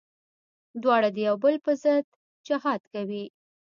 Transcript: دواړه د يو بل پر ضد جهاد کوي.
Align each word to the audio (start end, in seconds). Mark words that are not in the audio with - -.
دواړه 0.81 1.09
د 1.15 1.17
يو 1.27 1.35
بل 1.43 1.55
پر 1.63 1.73
ضد 1.83 2.05
جهاد 2.47 2.81
کوي. 2.93 3.23